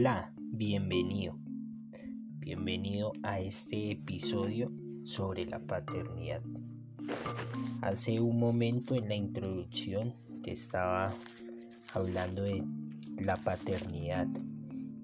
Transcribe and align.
Hola, 0.00 0.32
bienvenido. 0.36 1.36
Bienvenido 2.38 3.12
a 3.24 3.40
este 3.40 3.90
episodio 3.90 4.70
sobre 5.02 5.44
la 5.44 5.58
paternidad. 5.58 6.40
Hace 7.80 8.20
un 8.20 8.38
momento 8.38 8.94
en 8.94 9.08
la 9.08 9.16
introducción 9.16 10.14
te 10.44 10.52
estaba 10.52 11.12
hablando 11.94 12.44
de 12.44 12.62
la 13.18 13.34
paternidad 13.38 14.28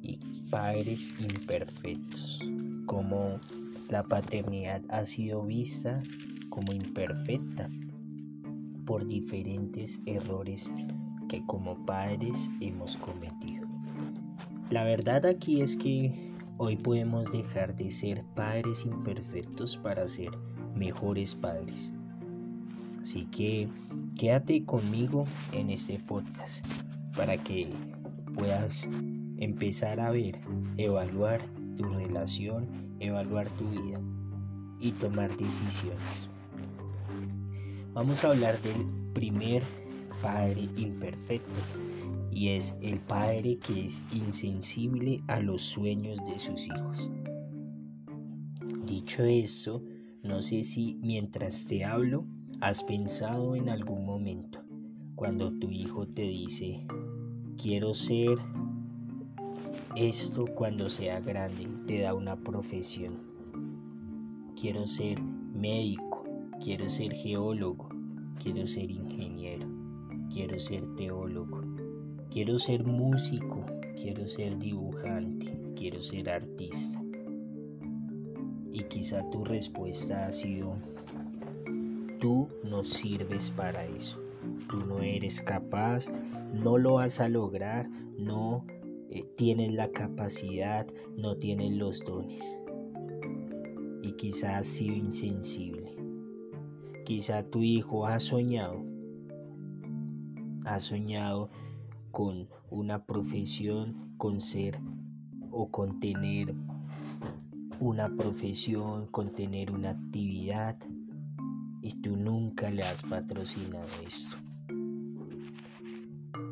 y 0.01 0.21
padres 0.49 1.13
imperfectos, 1.19 2.49
como 2.87 3.41
la 3.89 4.05
paternidad 4.05 4.81
ha 4.91 5.05
sido 5.05 5.43
vista 5.43 6.05
como 6.51 6.73
imperfecta 6.73 7.69
por 8.87 9.05
diferentes 9.09 10.01
errores 10.07 10.71
que 11.29 11.45
como 11.47 11.85
padres 11.85 12.49
hemos 12.61 12.97
cometido. 12.97 13.64
La 14.71 14.83
verdad 14.83 15.27
aquí 15.27 15.61
es 15.61 15.77
que 15.77 16.33
hoy 16.57 16.77
podemos 16.77 17.31
dejar 17.31 17.77
de 17.77 17.91
ser 17.91 18.25
padres 18.35 18.85
imperfectos 18.87 19.77
para 19.77 20.09
ser 20.09 20.31
mejores 20.75 21.35
padres. 21.35 21.93
Así 23.03 23.27
que 23.27 23.69
quédate 24.19 24.65
conmigo 24.65 25.27
en 25.53 25.69
este 25.69 25.99
podcast 25.99 26.67
para 27.15 27.37
que 27.37 27.69
puedas 28.35 28.89
empezar 29.37 30.01
a 30.01 30.11
ver, 30.11 30.39
evaluar 30.79 31.43
tu 31.77 31.85
relación, 31.85 32.97
evaluar 33.01 33.51
tu 33.51 33.69
vida 33.69 34.01
y 34.81 34.93
tomar 34.93 35.37
decisiones. 35.37 36.31
Vamos 37.93 38.25
a 38.25 38.29
hablar 38.29 38.61
del 38.63 38.87
primer 39.13 39.63
padre 40.23 40.69
imperfecto 40.77 41.61
y 42.35 42.49
es 42.49 42.75
el 42.83 43.01
padre 43.01 43.59
que 43.59 43.87
es 43.87 44.03
insensible 44.13 45.23
a 45.29 45.41
los 45.41 45.63
sueños 45.63 46.19
de 46.25 46.39
sus 46.39 46.67
hijos. 46.67 47.11
Dicho 48.87 49.23
eso, 49.23 49.83
no 50.23 50.43
sé 50.43 50.63
si 50.65 50.99
mientras 51.01 51.67
te 51.67 51.85
hablo 51.85 52.27
has 52.61 52.83
pensado 52.83 53.57
en 53.57 53.69
algún 53.69 54.05
momento 54.05 54.65
cuando 55.15 55.53
tu 55.53 55.71
hijo 55.71 56.07
te 56.09 56.23
dice, 56.23 56.87
quiero 57.57 57.95
ser 57.95 58.39
esto 59.97 60.45
cuando 60.47 60.91
sea 60.91 61.21
grande, 61.21 61.69
te 61.87 62.01
da 62.01 62.15
una 62.15 62.37
profesión. 62.37 63.15
Quiero 64.61 64.87
ser 64.87 65.23
médico, 65.23 66.25
quiero 66.61 66.89
ser 66.89 67.13
geólogo, 67.13 67.89
quiero 68.43 68.67
ser 68.67 68.91
ingeniero, 68.91 69.69
quiero 70.33 70.59
ser 70.59 70.87
teólogo, 70.97 71.63
quiero 72.35 72.59
ser 72.59 72.83
músico, 72.85 73.65
quiero 73.95 74.27
ser 74.27 74.59
dibujante, 74.59 75.57
quiero 75.77 76.03
ser 76.03 76.29
artista. 76.29 77.01
Y 78.73 78.83
quizá 78.89 79.31
tu 79.31 79.45
respuesta 79.45 80.27
ha 80.27 80.33
sido, 80.33 80.75
tú 82.19 82.49
no 82.65 82.83
sirves 82.83 83.53
para 83.53 83.87
eso, 83.87 84.19
tú 84.69 84.79
no 84.79 84.99
eres 84.99 85.41
capaz, 85.41 86.09
no 86.53 86.77
lo 86.77 86.95
vas 86.95 87.21
a 87.21 87.29
lograr, 87.29 87.89
no 88.19 88.67
eh, 89.11 89.23
tienes 89.37 89.73
la 89.73 89.93
capacidad, 89.93 90.89
no 91.17 91.37
tienes 91.37 91.77
los 91.77 92.05
dones. 92.05 92.43
Y 94.03 94.11
quizá 94.15 94.59
has 94.59 94.67
sido 94.67 94.97
insensible. 94.97 95.95
Quizá 97.05 97.45
tu 97.45 97.63
hijo 97.63 98.09
ha 98.09 98.19
soñado, 98.19 98.83
ha 100.65 100.81
soñado 100.81 101.49
con 102.15 102.49
una 102.71 103.05
profesión, 103.05 104.15
con 104.19 104.41
ser 104.41 104.79
o 105.51 105.69
con 105.69 105.99
tener 105.99 106.55
una 107.81 108.09
profesión, 108.09 109.09
con 109.09 109.33
tener 109.33 109.73
una 109.73 109.91
actividad 109.91 110.79
y 111.83 112.01
tú 112.03 112.17
nunca 112.17 112.71
le 112.71 112.85
has 112.85 113.03
patrocinado 113.03 113.89
esto. 114.07 114.37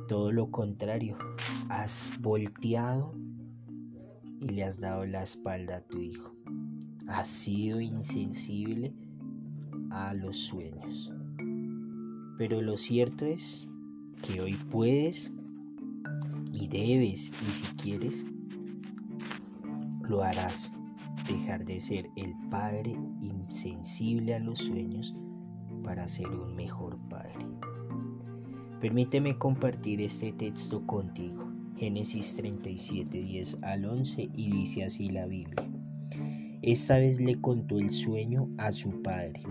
Todo 0.08 0.32
lo 0.32 0.50
contrario, 0.50 1.16
has 1.68 2.10
volteado 2.20 3.14
y 4.40 4.48
le 4.48 4.64
has 4.64 4.80
dado 4.80 5.06
la 5.06 5.22
espalda 5.22 5.76
a 5.76 5.82
tu 5.82 6.00
hijo. 6.00 6.34
Has 7.06 7.28
sido 7.28 7.80
insensible 7.80 8.92
a 9.90 10.12
los 10.12 10.36
sueños. 10.38 11.12
Pero 12.36 12.60
lo 12.62 12.76
cierto 12.76 13.26
es 13.26 13.68
que 14.22 14.40
hoy 14.40 14.54
puedes 14.54 15.30
y 16.62 16.68
debes 16.68 17.32
y 17.44 17.50
si 17.50 17.66
quieres 17.74 18.24
lo 20.08 20.22
harás 20.22 20.72
dejar 21.28 21.64
de 21.64 21.80
ser 21.80 22.08
el 22.14 22.34
padre 22.50 22.92
insensible 23.20 24.34
a 24.34 24.38
los 24.38 24.60
sueños 24.60 25.12
para 25.82 26.06
ser 26.06 26.28
un 26.28 26.54
mejor 26.54 26.98
padre. 27.08 27.46
Permíteme 28.80 29.36
compartir 29.38 30.00
este 30.00 30.32
texto 30.32 30.86
contigo. 30.86 31.50
Génesis 31.76 32.36
37, 32.36 33.22
10 33.22 33.58
al 33.62 33.84
11 33.84 34.30
y 34.32 34.50
dice 34.52 34.84
así 34.84 35.08
la 35.08 35.26
Biblia. 35.26 35.68
Esta 36.62 36.98
vez 36.98 37.20
le 37.20 37.40
contó 37.40 37.78
el 37.78 37.90
sueño 37.90 38.48
a 38.58 38.70
su 38.70 39.02
padre, 39.02 39.42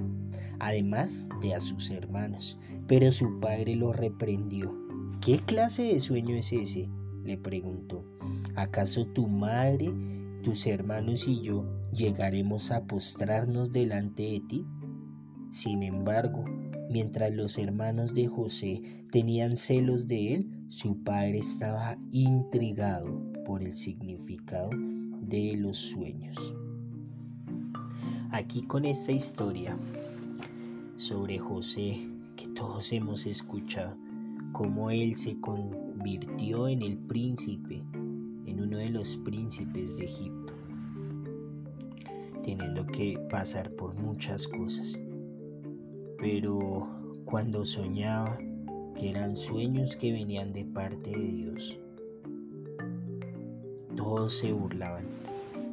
además 0.59 1.27
de 1.41 1.55
a 1.55 1.59
sus 1.59 1.89
hermanos, 1.89 2.57
pero 2.87 3.11
su 3.11 3.41
padre 3.41 3.75
lo 3.75 3.91
reprendió. 3.91 4.73
¿Qué 5.19 5.39
clase 5.39 5.83
de 5.83 5.99
sueño 5.99 6.35
es 6.35 6.53
ese? 6.53 6.89
Le 7.23 7.37
preguntó. 7.37 8.03
¿Acaso 8.55 9.05
tu 9.07 9.27
madre, 9.27 9.93
tus 10.43 10.67
hermanos 10.67 11.27
y 11.27 11.41
yo 11.41 11.65
llegaremos 11.91 12.71
a 12.71 12.85
postrarnos 12.85 13.71
delante 13.71 14.23
de 14.23 14.39
ti? 14.41 14.65
Sin 15.51 15.83
embargo, 15.83 16.45
mientras 16.89 17.33
los 17.33 17.57
hermanos 17.57 18.13
de 18.13 18.27
José 18.27 18.81
tenían 19.11 19.57
celos 19.57 20.07
de 20.07 20.35
él, 20.35 20.65
su 20.67 21.03
padre 21.03 21.39
estaba 21.39 21.97
intrigado 22.11 23.21
por 23.45 23.61
el 23.61 23.73
significado 23.73 24.69
de 25.21 25.57
los 25.57 25.77
sueños. 25.77 26.55
Aquí 28.31 28.61
con 28.61 28.85
esta 28.85 29.11
historia 29.11 29.77
sobre 30.95 31.37
José 31.37 32.07
que 32.37 32.47
todos 32.47 32.93
hemos 32.93 33.25
escuchado, 33.25 33.97
cómo 34.53 34.89
él 34.89 35.15
se 35.15 35.39
convirtió 36.01 36.67
en 36.67 36.81
el 36.81 36.97
príncipe, 36.97 37.83
en 38.47 38.59
uno 38.59 38.79
de 38.79 38.89
los 38.89 39.17
príncipes 39.17 39.97
de 39.97 40.05
Egipto, 40.05 40.51
teniendo 42.41 42.87
que 42.87 43.19
pasar 43.29 43.69
por 43.73 43.93
muchas 43.93 44.47
cosas. 44.47 44.99
Pero 46.17 46.87
cuando 47.25 47.63
soñaba, 47.63 48.39
que 48.95 49.11
eran 49.11 49.35
sueños 49.35 49.95
que 49.95 50.11
venían 50.11 50.53
de 50.53 50.65
parte 50.65 51.11
de 51.11 51.27
Dios, 51.33 51.79
todos 53.95 54.33
se 54.33 54.51
burlaban. 54.53 55.05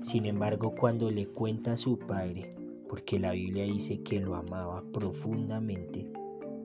Sin 0.03 0.27
embargo, 0.27 0.75
cuando 0.75 1.11
le 1.11 1.27
cuenta 1.27 1.73
a 1.73 1.79
su 1.79 1.99
padre, 1.99 2.51
porque 2.87 3.19
la 3.19 3.33
Biblia 3.33 3.65
dice 3.65 4.03
que 4.03 4.21
lo 4.21 4.37
amaba 4.37 4.85
profundamente, 4.93 6.13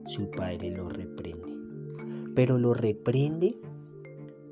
su 0.04 0.30
padre 0.30 0.70
lo 0.70 0.90
reprende. 0.90 1.43
Pero 2.34 2.58
lo 2.58 2.74
reprende, 2.74 3.56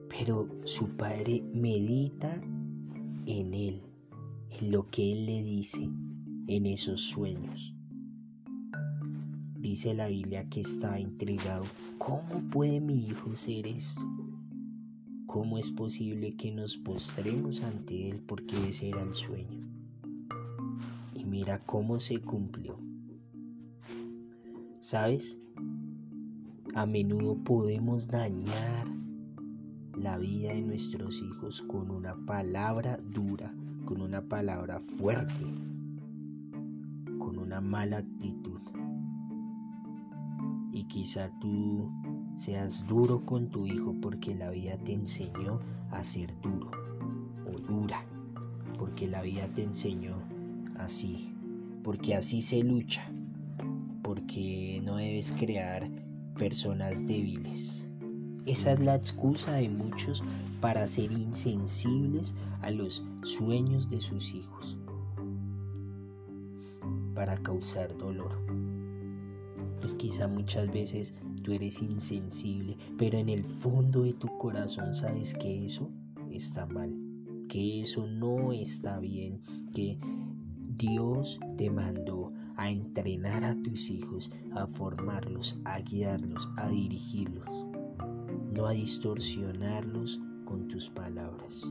pero 0.09 0.49
su 0.65 0.89
padre 0.97 1.43
medita 1.53 2.35
en 3.27 3.55
él, 3.55 3.83
en 4.51 4.71
lo 4.71 4.89
que 4.91 5.13
él 5.13 5.27
le 5.27 5.43
dice, 5.43 5.89
en 6.47 6.67
esos 6.67 7.01
sueños. 7.01 7.75
Dice 9.59 9.95
la 9.95 10.09
Biblia 10.09 10.49
que 10.49 10.61
está 10.61 10.99
intrigado. 10.99 11.65
¿Cómo 11.99 12.43
puede 12.51 12.81
mi 12.81 13.07
hijo 13.07 13.37
ser 13.37 13.67
esto? 13.67 14.03
¿Cómo 15.27 15.57
es 15.57 15.71
posible 15.71 16.37
que 16.37 16.53
nos 16.53 16.77
postremos 16.77 17.63
ante 17.63 18.11
Él 18.11 18.21
porque 18.27 18.55
ese 18.69 18.91
era 18.91 19.03
el 19.03 19.15
sueño? 19.15 19.67
Y 21.15 21.25
mira 21.25 21.65
cómo 21.65 21.99
se 21.99 22.21
cumplió. 22.21 22.79
¿Sabes? 24.81 25.39
A 26.75 26.87
menudo 26.87 27.37
podemos 27.45 28.09
dañar 28.09 28.87
la 29.97 30.19
vida 30.19 30.53
de 30.53 30.63
nuestros 30.63 31.23
hijos 31.23 31.63
con 31.63 31.91
una 31.91 32.17
palabra 32.27 32.97
dura, 32.97 33.55
con 33.85 34.01
una 34.01 34.23
palabra 34.23 34.81
fuerte, 34.81 35.45
con 37.19 37.39
una 37.39 37.61
mala 37.61 37.99
actitud. 37.99 38.61
Y 40.73 40.85
quizá 40.85 41.31
tú 41.41 41.91
Seas 42.35 42.87
duro 42.87 43.25
con 43.25 43.51
tu 43.51 43.67
hijo 43.67 43.95
porque 44.01 44.35
la 44.35 44.51
vida 44.51 44.77
te 44.79 44.95
enseñó 44.95 45.61
a 45.91 46.03
ser 46.03 46.41
duro 46.41 46.71
o 47.47 47.57
dura, 47.61 48.05
porque 48.79 49.07
la 49.07 49.23
vida 49.23 49.47
te 49.55 49.63
enseñó 49.63 50.17
así, 50.77 51.37
porque 51.85 52.17
así 52.17 52.41
se 52.41 52.65
lucha, 52.65 53.07
porque 54.03 54.81
no 54.83 54.97
debes 54.97 55.31
crear 55.33 55.89
personas 56.39 57.07
débiles, 57.07 57.87
Esa 58.45 58.73
es 58.73 58.81
la 58.81 58.97
excusa 58.97 59.53
de 59.53 59.69
muchos 59.69 60.23
para 60.61 60.87
ser 60.87 61.13
insensibles 61.13 62.35
a 62.61 62.71
los 62.71 63.05
sueños 63.23 63.89
de 63.89 64.01
sus 64.01 64.35
hijos, 64.35 64.77
para 67.15 67.37
causar 67.39 67.97
dolor. 67.99 68.33
Pues 69.81 69.95
quizá 69.95 70.27
muchas 70.27 70.73
veces 70.73 71.15
tú 71.43 71.53
eres 71.53 71.83
insensible, 71.83 72.77
pero 72.99 73.19
en 73.19 73.29
el 73.29 73.45
fondo 73.45 74.03
de 74.03 74.15
tu 74.15 74.27
corazón 74.39 74.95
sabes 74.95 75.35
que 75.35 75.65
eso 75.65 75.89
está 76.31 76.67
mal, 76.67 76.93
que 77.49 77.83
eso 77.83 78.07
no 78.07 78.53
está 78.53 78.99
bien, 78.99 79.41
que 79.73 79.99
Dios 80.77 81.39
te 81.57 81.71
mandó 81.71 82.33
a 82.57 82.71
entrenar 82.71 83.45
a 83.45 83.55
tus 83.63 83.91
hijos, 83.91 84.31
a 84.53 84.67
formarlos, 84.67 85.61
a 85.65 85.81
guiarlos, 85.81 86.51
a 86.57 86.69
dirigirlos, 86.69 87.67
no 88.53 88.67
a 88.67 88.73
distorsionarlos 88.73 90.21
con 90.45 90.69
tus 90.69 90.91
palabras. 90.91 91.63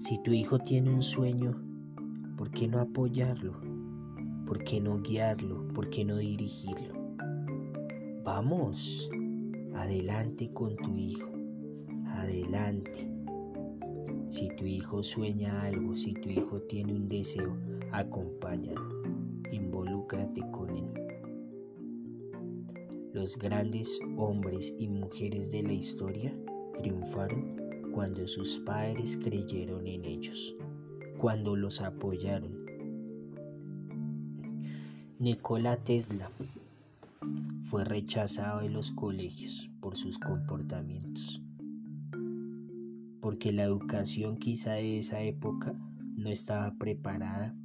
Si 0.00 0.22
tu 0.22 0.32
hijo 0.32 0.58
tiene 0.58 0.92
un 0.92 1.02
sueño, 1.02 1.60
¿por 2.36 2.50
qué 2.50 2.66
no 2.66 2.80
apoyarlo? 2.80 3.60
¿Por 4.46 4.64
qué 4.64 4.80
no 4.80 5.00
guiarlo? 5.00 5.68
¿Por 5.68 5.90
qué 5.90 6.04
no 6.04 6.16
dirigirlo? 6.16 6.94
Vamos, 8.24 9.08
adelante 9.74 10.52
con 10.52 10.76
tu 10.76 10.96
hijo, 10.96 11.30
adelante. 12.06 13.19
Si 14.30 14.48
tu 14.56 14.64
hijo 14.64 15.02
sueña 15.02 15.62
algo, 15.62 15.96
si 15.96 16.14
tu 16.14 16.28
hijo 16.28 16.60
tiene 16.62 16.92
un 16.92 17.08
deseo, 17.08 17.56
acompáñalo, 17.90 19.02
involúcrate 19.50 20.40
con 20.52 20.70
él. 20.70 20.84
Los 23.12 23.36
grandes 23.36 23.98
hombres 24.16 24.72
y 24.78 24.86
mujeres 24.86 25.50
de 25.50 25.64
la 25.64 25.72
historia 25.72 26.32
triunfaron 26.76 27.56
cuando 27.92 28.28
sus 28.28 28.60
padres 28.60 29.16
creyeron 29.16 29.88
en 29.88 30.04
ellos, 30.04 30.54
cuando 31.18 31.56
los 31.56 31.80
apoyaron. 31.80 32.64
Nikola 35.18 35.76
Tesla 35.76 36.30
fue 37.64 37.84
rechazado 37.84 38.60
de 38.60 38.70
los 38.70 38.92
colegios 38.92 39.68
por 39.80 39.96
sus 39.96 40.18
comportamientos, 40.18 41.42
porque 43.40 43.52
la 43.52 43.62
educación 43.62 44.36
quizá 44.36 44.72
de 44.72 44.98
esa 44.98 45.22
época 45.22 45.74
no 46.14 46.28
estaba 46.28 46.74
preparada 46.74 47.56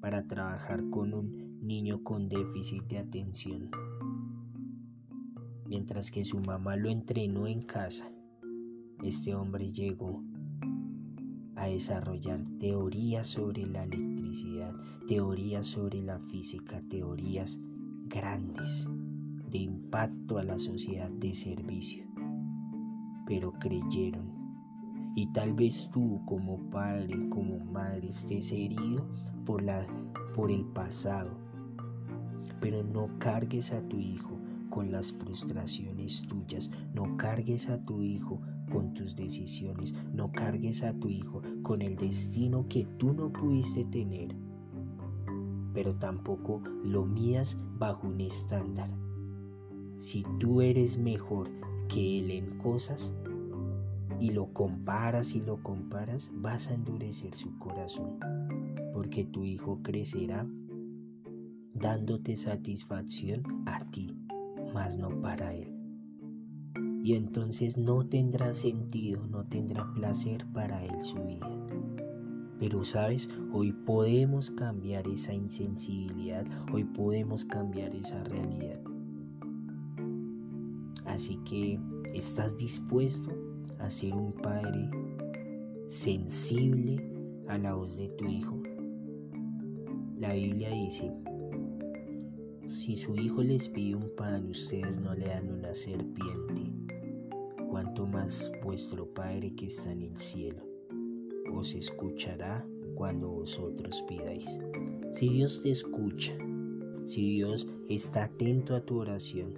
para 0.00 0.28
trabajar 0.28 0.88
con 0.90 1.12
un 1.12 1.58
niño 1.60 2.04
con 2.04 2.28
déficit 2.28 2.84
de 2.84 2.98
atención. 2.98 3.68
Mientras 5.66 6.12
que 6.12 6.22
su 6.22 6.38
mamá 6.38 6.76
lo 6.76 6.88
entrenó 6.88 7.48
en 7.48 7.62
casa, 7.62 8.08
este 9.02 9.34
hombre 9.34 9.72
llegó 9.72 10.22
a 11.56 11.66
desarrollar 11.66 12.44
teorías 12.60 13.26
sobre 13.26 13.66
la 13.66 13.82
electricidad, 13.82 14.72
teorías 15.08 15.66
sobre 15.66 16.00
la 16.00 16.20
física, 16.20 16.80
teorías 16.88 17.58
grandes 18.06 18.88
de 19.50 19.58
impacto 19.58 20.38
a 20.38 20.44
la 20.44 20.60
sociedad 20.60 21.10
de 21.10 21.34
servicio. 21.34 22.04
Pero 23.26 23.50
creyeron. 23.54 24.33
Y 25.14 25.26
tal 25.28 25.52
vez 25.54 25.88
tú 25.92 26.20
como 26.26 26.58
padre, 26.70 27.28
como 27.28 27.58
madre 27.60 28.08
estés 28.08 28.50
herido 28.50 29.06
por, 29.44 29.62
la, 29.62 29.86
por 30.34 30.50
el 30.50 30.64
pasado. 30.64 31.30
Pero 32.60 32.82
no 32.82 33.08
cargues 33.18 33.72
a 33.72 33.80
tu 33.88 33.98
hijo 33.98 34.38
con 34.70 34.90
las 34.90 35.12
frustraciones 35.12 36.22
tuyas. 36.22 36.70
No 36.94 37.16
cargues 37.16 37.68
a 37.68 37.78
tu 37.84 38.02
hijo 38.02 38.40
con 38.72 38.92
tus 38.92 39.14
decisiones. 39.14 39.94
No 40.12 40.32
cargues 40.32 40.82
a 40.82 40.92
tu 40.94 41.08
hijo 41.08 41.42
con 41.62 41.80
el 41.80 41.96
destino 41.96 42.66
que 42.68 42.84
tú 42.98 43.12
no 43.12 43.32
pudiste 43.32 43.84
tener. 43.84 44.34
Pero 45.72 45.94
tampoco 45.94 46.60
lo 46.82 47.04
mías 47.04 47.56
bajo 47.78 48.08
un 48.08 48.20
estándar. 48.20 48.90
Si 49.96 50.24
tú 50.40 50.60
eres 50.60 50.98
mejor 50.98 51.48
que 51.88 52.18
él 52.18 52.32
en 52.32 52.58
cosas 52.58 53.14
y 54.20 54.30
lo 54.30 54.52
comparas 54.52 55.34
y 55.34 55.40
lo 55.40 55.62
comparas, 55.62 56.30
vas 56.34 56.70
a 56.70 56.74
endurecer 56.74 57.34
su 57.34 57.58
corazón, 57.58 58.18
porque 58.92 59.24
tu 59.24 59.44
hijo 59.44 59.80
crecerá 59.82 60.46
dándote 61.74 62.36
satisfacción 62.36 63.42
a 63.66 63.84
ti, 63.90 64.16
mas 64.72 64.98
no 64.98 65.20
para 65.20 65.54
él. 65.54 65.72
Y 67.02 67.14
entonces 67.14 67.76
no 67.76 68.06
tendrá 68.06 68.54
sentido, 68.54 69.26
no 69.26 69.44
tendrá 69.44 69.92
placer 69.92 70.46
para 70.54 70.84
él 70.84 71.02
su 71.02 71.16
vida. 71.22 71.50
Pero 72.58 72.84
sabes, 72.84 73.28
hoy 73.52 73.72
podemos 73.72 74.50
cambiar 74.52 75.06
esa 75.08 75.34
insensibilidad, 75.34 76.46
hoy 76.72 76.84
podemos 76.84 77.44
cambiar 77.44 77.94
esa 77.94 78.22
realidad. 78.24 78.80
Así 81.04 81.36
que, 81.44 81.78
¿estás 82.14 82.56
dispuesto 82.56 83.43
a 83.84 83.90
ser 83.90 84.14
un 84.14 84.32
padre 84.32 84.90
sensible 85.88 87.00
a 87.48 87.58
la 87.58 87.74
voz 87.74 87.96
de 87.96 88.08
tu 88.08 88.26
hijo? 88.26 88.62
La 90.18 90.32
Biblia 90.32 90.70
dice, 90.70 91.12
si 92.66 92.96
su 92.96 93.14
hijo 93.14 93.42
les 93.42 93.68
pide 93.68 93.96
un 93.96 94.10
pan, 94.16 94.48
ustedes 94.48 94.98
no 94.98 95.14
le 95.14 95.26
dan 95.26 95.50
una 95.50 95.74
serpiente, 95.74 96.72
cuanto 97.68 98.06
más 98.06 98.50
vuestro 98.62 99.06
Padre 99.06 99.54
que 99.54 99.66
está 99.66 99.92
en 99.92 100.02
el 100.02 100.16
cielo 100.16 100.74
os 101.56 101.74
escuchará 101.74 102.66
cuando 102.94 103.28
vosotros 103.28 104.02
pidáis. 104.08 104.58
Si 105.12 105.28
Dios 105.28 105.62
te 105.62 105.70
escucha, 105.70 106.36
si 107.04 107.34
Dios 107.34 107.68
está 107.88 108.24
atento 108.24 108.74
a 108.74 108.80
tu 108.80 108.98
oración, 108.98 109.54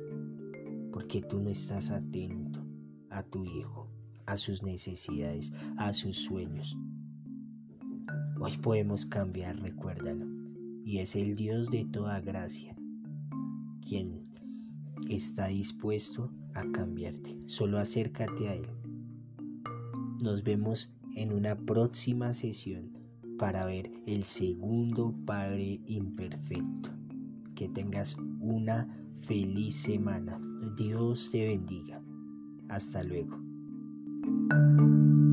porque 0.93 1.23
tú 1.23 1.41
no 1.41 1.51
estás 1.51 1.91
atento 1.91 2.61
a 3.11 3.23
tu 3.23 3.45
hijo, 3.45 3.86
a 4.27 4.37
sus 4.37 4.63
necesidades, 4.63 5.53
a 5.77 5.93
sus 5.93 6.17
sueños. 6.17 6.77
Hoy 8.39 8.57
podemos 8.59 9.07
cambiar, 9.07 9.59
recuérdalo. 9.61 10.27
Y 10.85 10.99
es 10.99 11.17
el 11.17 11.35
Dios 11.35 11.71
de 11.71 11.85
toda 11.85 12.21
gracia 12.21 12.77
quien 13.89 14.23
está 15.09 15.47
dispuesto 15.47 16.31
a 16.55 16.65
cambiarte. 16.73 17.39
Solo 17.47 17.79
acércate 17.79 18.49
a 18.49 18.55
Él. 18.55 18.67
Nos 20.21 20.43
vemos 20.43 20.93
en 21.15 21.33
una 21.33 21.57
próxima 21.57 22.33
sesión 22.33 22.91
para 23.39 23.65
ver 23.65 23.91
el 24.07 24.25
segundo 24.25 25.15
Padre 25.25 25.81
Imperfecto. 25.87 26.91
Que 27.55 27.69
tengas 27.69 28.17
una 28.41 28.89
feliz 29.19 29.77
semana. 29.77 30.41
Dios 30.77 31.31
te 31.31 31.47
bendiga. 31.47 32.03
Hasta 32.69 33.03
luego. 33.03 33.46
Thank 34.27 34.81
you. 34.81 35.26